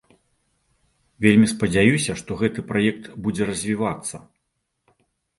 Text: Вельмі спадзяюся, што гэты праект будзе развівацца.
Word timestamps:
Вельмі 1.25 1.47
спадзяюся, 1.51 2.15
што 2.21 2.37
гэты 2.39 2.63
праект 2.71 3.05
будзе 3.27 3.43
развівацца. 3.51 4.15